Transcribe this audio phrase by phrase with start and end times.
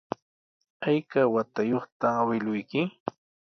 [0.87, 2.79] ¿Ayka watayuqta awkilluyki?